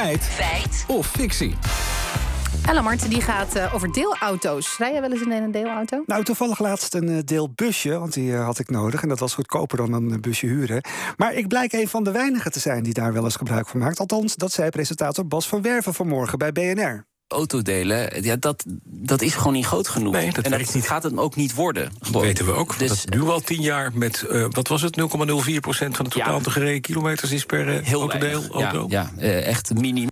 [0.00, 0.22] Feit.
[0.22, 0.84] Feit.
[0.88, 1.54] Of fictie.
[2.66, 4.78] Ella Marten die gaat uh, over deelauto's.
[4.78, 6.02] Rij jij wel eens in een deelauto?
[6.06, 9.02] Nou, toevallig laatst een uh, deelbusje, want die uh, had ik nodig.
[9.02, 10.84] En dat was goedkoper dan een busje huren.
[11.16, 13.80] Maar ik blijk een van de weinigen te zijn die daar wel eens gebruik van
[13.80, 13.98] maakt.
[13.98, 19.34] Althans, dat zei presentator Bas van Werven vanmorgen bij BNR autodelen, ja, dat, dat is
[19.34, 20.12] gewoon niet groot genoeg.
[20.12, 20.86] Nee, dat en dat niet.
[20.86, 21.92] gaat het ook niet worden.
[22.10, 22.78] Dat weten we ook.
[22.78, 26.40] Dus, dat nu al tien jaar met, uh, wat was het, 0,04% van het totaal
[26.44, 28.42] ja, gereden kilometers is per uh, Heel autodeel?
[28.50, 28.86] Auto?
[28.88, 30.08] Ja, ja uh, echt minimum.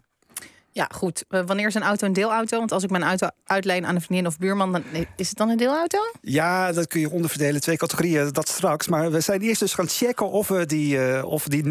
[0.79, 1.25] Ja, goed.
[1.29, 2.59] Wanneer is een auto een deelauto?
[2.59, 4.83] Want als ik mijn auto uitleen aan een vriendin of buurman, dan
[5.17, 5.99] is het dan een deelauto?
[6.21, 7.61] Ja, dat kun je onderverdelen.
[7.61, 8.89] Twee categorieën, dat straks.
[8.89, 11.69] Maar we zijn eerst dus gaan checken of we die, uh, of die 0,04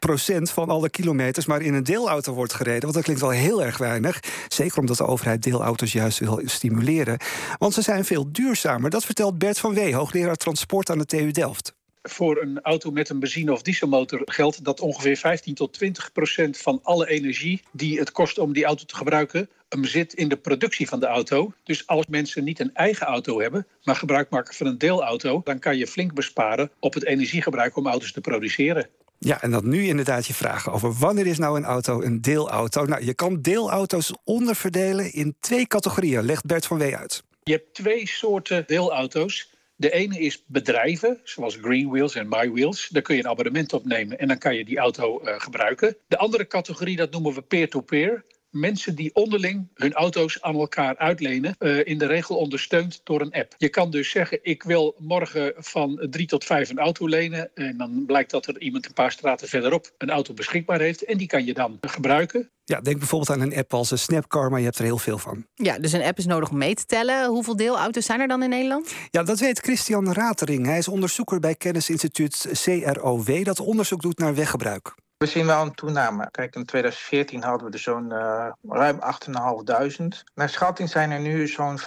[0.00, 2.80] procent van alle kilometers maar in een deelauto wordt gereden.
[2.80, 4.20] Want dat klinkt wel heel erg weinig.
[4.48, 7.18] Zeker omdat de overheid deelauto's juist wil stimuleren.
[7.58, 8.90] Want ze zijn veel duurzamer.
[8.90, 13.08] Dat vertelt Bert van Wee, hoogleraar transport aan de TU Delft voor een auto met
[13.08, 17.98] een benzine- of dieselmotor geldt dat ongeveer 15 tot 20 procent van alle energie die
[17.98, 21.52] het kost om die auto te gebruiken, hem zit in de productie van de auto.
[21.64, 25.58] Dus als mensen niet een eigen auto hebben, maar gebruik maken van een deelauto, dan
[25.58, 28.88] kan je flink besparen op het energiegebruik om auto's te produceren.
[29.26, 32.84] Ja, en dat nu inderdaad je vragen over wanneer is nou een auto een deelauto?
[32.84, 37.22] Nou, je kan deelauto's onderverdelen in twee categorieën, legt Bert van Wee uit.
[37.42, 39.50] Je hebt twee soorten deelauto's.
[39.76, 42.88] De ene is bedrijven, zoals Greenwheels en MyWheels.
[42.88, 45.96] Daar kun je een abonnement op nemen en dan kan je die auto uh, gebruiken.
[46.08, 48.24] De andere categorie, dat noemen we peer-to-peer.
[48.50, 53.32] Mensen die onderling hun auto's aan elkaar uitlenen, uh, in de regel ondersteund door een
[53.32, 53.54] app.
[53.56, 57.50] Je kan dus zeggen: Ik wil morgen van drie tot vijf een auto lenen.
[57.54, 61.04] En dan blijkt dat er iemand een paar straten verderop een auto beschikbaar heeft.
[61.04, 62.50] En die kan je dan gebruiken.
[62.64, 65.46] Ja, denk bijvoorbeeld aan een app als Snapcar, maar je hebt er heel veel van.
[65.54, 67.28] Ja, dus een app is nodig om mee te tellen.
[67.28, 68.94] Hoeveel deelauto's zijn er dan in Nederland?
[69.10, 70.66] Ja, dat weet Christian Ratering.
[70.66, 73.44] Hij is onderzoeker bij kennisinstituut CROW...
[73.44, 74.94] dat onderzoek doet naar weggebruik.
[75.20, 76.30] We zien wel een toename.
[76.30, 80.06] Kijk, in 2014 hadden we er zo'n uh, ruim 8.500.
[80.34, 81.84] Naar schatting zijn er nu zo'n 75.500.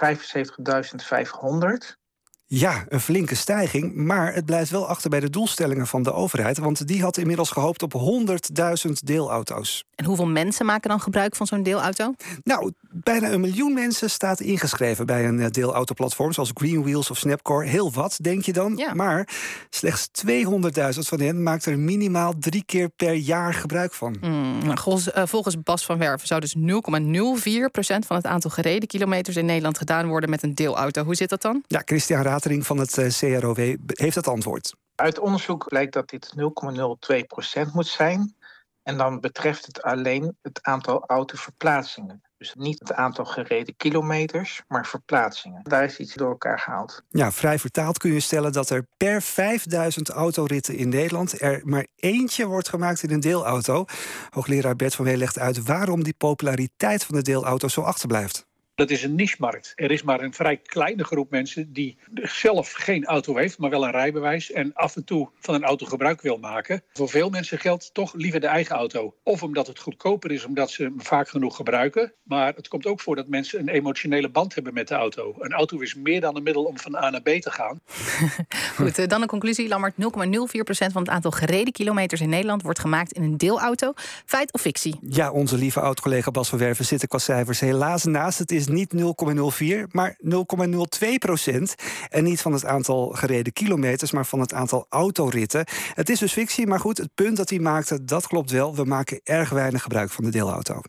[2.56, 6.58] Ja, een flinke stijging, maar het blijft wel achter bij de doelstellingen van de overheid,
[6.58, 7.94] want die had inmiddels gehoopt op
[8.86, 9.84] 100.000 deelauto's.
[9.94, 12.14] En hoeveel mensen maken dan gebruik van zo'n deelauto?
[12.44, 17.66] Nou, bijna een miljoen mensen staat ingeschreven bij een deelautoplatform zoals Greenwheels of Snapcore.
[17.66, 18.76] Heel wat, denk je dan?
[18.76, 18.94] Ja.
[18.94, 19.28] Maar
[19.70, 24.16] slechts 200.000 van hen maakt er minimaal drie keer per jaar gebruik van.
[24.20, 29.36] Mm, volgens, uh, volgens Bas van Werven zou dus 0,04% van het aantal gereden kilometers
[29.36, 31.04] in Nederland gedaan worden met een deelauto.
[31.04, 31.62] Hoe zit dat dan?
[31.66, 34.74] Ja, Christian Van het uh, CROW heeft het antwoord.
[34.94, 36.34] Uit onderzoek blijkt dat dit
[37.66, 38.34] 0,02% moet zijn.
[38.82, 42.22] En dan betreft het alleen het aantal autoverplaatsingen.
[42.36, 45.60] Dus niet het aantal gereden kilometers, maar verplaatsingen.
[45.62, 47.02] Daar is iets door elkaar gehaald.
[47.08, 51.86] Ja, vrij vertaald kun je stellen dat er per 5000 autoritten in Nederland er maar
[51.96, 53.84] eentje wordt gemaakt in een deelauto.
[54.30, 58.46] Hoogleraar Bert van Wee legt uit waarom die populariteit van de deelauto zo achterblijft.
[58.74, 59.72] Dat is een niche-markt.
[59.76, 63.84] Er is maar een vrij kleine groep mensen die zelf geen auto heeft, maar wel
[63.84, 66.82] een rijbewijs en af en toe van een auto gebruik wil maken.
[66.92, 69.14] Voor veel mensen geldt toch liever de eigen auto.
[69.22, 72.12] Of omdat het goedkoper is, omdat ze hem vaak genoeg gebruiken.
[72.22, 75.34] Maar het komt ook voor dat mensen een emotionele band hebben met de auto.
[75.38, 77.80] Een auto is meer dan een middel om van A naar B te gaan.
[78.76, 79.68] Goed, dan een conclusie.
[79.68, 79.96] Lammert, 0,04%
[80.66, 83.92] van het aantal gereden kilometers in Nederland wordt gemaakt in een deelauto.
[84.26, 84.98] Feit of fictie?
[85.00, 88.38] Ja, onze lieve oud-collega Bas van Werven zit er qua cijfers helaas naast.
[88.38, 91.74] Het is niet 0,04, maar 0,02 procent.
[92.08, 95.66] En niet van het aantal gereden kilometers, maar van het aantal autoritten.
[95.94, 98.74] Het is dus fictie, maar goed, het punt dat hij maakte, dat klopt wel.
[98.74, 100.82] We maken erg weinig gebruik van de deelauto.